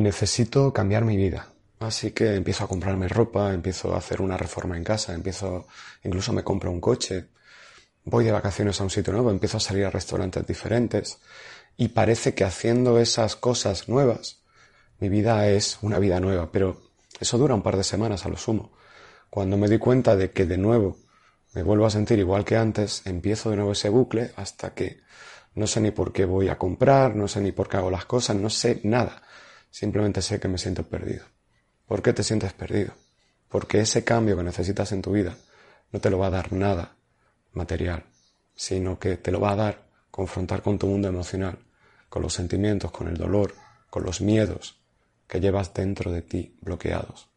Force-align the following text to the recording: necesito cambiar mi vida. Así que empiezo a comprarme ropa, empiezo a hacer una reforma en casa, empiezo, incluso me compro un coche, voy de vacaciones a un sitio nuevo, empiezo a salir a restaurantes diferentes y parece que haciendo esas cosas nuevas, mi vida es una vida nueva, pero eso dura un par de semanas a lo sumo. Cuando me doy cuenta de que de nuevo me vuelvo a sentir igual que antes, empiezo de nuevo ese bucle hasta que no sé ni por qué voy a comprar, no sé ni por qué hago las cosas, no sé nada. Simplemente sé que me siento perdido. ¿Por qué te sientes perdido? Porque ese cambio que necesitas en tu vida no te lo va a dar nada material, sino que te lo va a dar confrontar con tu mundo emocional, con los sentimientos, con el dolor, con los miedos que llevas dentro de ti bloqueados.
necesito 0.00 0.72
cambiar 0.72 1.04
mi 1.04 1.16
vida. 1.16 1.48
Así 1.78 2.10
que 2.10 2.34
empiezo 2.34 2.64
a 2.64 2.68
comprarme 2.68 3.08
ropa, 3.08 3.54
empiezo 3.54 3.94
a 3.94 3.98
hacer 3.98 4.20
una 4.20 4.36
reforma 4.36 4.76
en 4.76 4.84
casa, 4.84 5.14
empiezo, 5.14 5.66
incluso 6.04 6.32
me 6.32 6.44
compro 6.44 6.70
un 6.70 6.80
coche, 6.80 7.28
voy 8.04 8.24
de 8.24 8.32
vacaciones 8.32 8.80
a 8.80 8.84
un 8.84 8.90
sitio 8.90 9.12
nuevo, 9.12 9.30
empiezo 9.30 9.56
a 9.56 9.60
salir 9.60 9.86
a 9.86 9.90
restaurantes 9.90 10.46
diferentes 10.46 11.18
y 11.76 11.88
parece 11.88 12.34
que 12.34 12.44
haciendo 12.44 12.98
esas 12.98 13.36
cosas 13.36 13.88
nuevas, 13.88 14.40
mi 14.98 15.08
vida 15.08 15.48
es 15.48 15.78
una 15.80 15.98
vida 15.98 16.20
nueva, 16.20 16.52
pero 16.52 16.82
eso 17.18 17.38
dura 17.38 17.54
un 17.54 17.62
par 17.62 17.76
de 17.76 17.84
semanas 17.84 18.26
a 18.26 18.28
lo 18.28 18.36
sumo. 18.36 18.72
Cuando 19.30 19.56
me 19.56 19.68
doy 19.68 19.78
cuenta 19.78 20.16
de 20.16 20.32
que 20.32 20.44
de 20.44 20.58
nuevo 20.58 20.98
me 21.54 21.62
vuelvo 21.62 21.86
a 21.86 21.90
sentir 21.90 22.18
igual 22.18 22.44
que 22.44 22.56
antes, 22.56 23.02
empiezo 23.06 23.50
de 23.50 23.56
nuevo 23.56 23.72
ese 23.72 23.88
bucle 23.88 24.32
hasta 24.36 24.74
que 24.74 25.00
no 25.54 25.66
sé 25.66 25.80
ni 25.80 25.90
por 25.90 26.12
qué 26.12 26.24
voy 26.24 26.48
a 26.48 26.58
comprar, 26.58 27.16
no 27.16 27.28
sé 27.28 27.40
ni 27.40 27.52
por 27.52 27.68
qué 27.68 27.78
hago 27.78 27.90
las 27.90 28.04
cosas, 28.04 28.36
no 28.36 28.50
sé 28.50 28.80
nada. 28.84 29.22
Simplemente 29.70 30.22
sé 30.22 30.40
que 30.40 30.48
me 30.48 30.58
siento 30.58 30.84
perdido. 30.84 31.24
¿Por 31.86 32.02
qué 32.02 32.12
te 32.12 32.22
sientes 32.22 32.52
perdido? 32.52 32.92
Porque 33.48 33.80
ese 33.80 34.04
cambio 34.04 34.36
que 34.36 34.42
necesitas 34.42 34.92
en 34.92 35.02
tu 35.02 35.12
vida 35.12 35.36
no 35.92 36.00
te 36.00 36.10
lo 36.10 36.18
va 36.18 36.26
a 36.26 36.30
dar 36.30 36.52
nada 36.52 36.96
material, 37.52 38.04
sino 38.54 38.98
que 38.98 39.16
te 39.16 39.32
lo 39.32 39.40
va 39.40 39.52
a 39.52 39.56
dar 39.56 39.90
confrontar 40.10 40.62
con 40.62 40.78
tu 40.78 40.86
mundo 40.86 41.08
emocional, 41.08 41.58
con 42.08 42.22
los 42.22 42.34
sentimientos, 42.34 42.90
con 42.90 43.08
el 43.08 43.16
dolor, 43.16 43.54
con 43.88 44.04
los 44.04 44.20
miedos 44.20 44.80
que 45.26 45.40
llevas 45.40 45.72
dentro 45.72 46.12
de 46.12 46.22
ti 46.22 46.56
bloqueados. 46.60 47.29